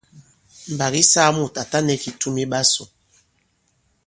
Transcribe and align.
Mbàk 0.73 0.93
ǐ 1.01 1.03
saa 1.11 1.29
mùt 1.37 1.53
à 1.61 1.63
ta 1.71 1.79
nɛ 1.85 1.93
kitum 2.03 2.35
i 2.43 2.45
ɓasū. 2.51 2.83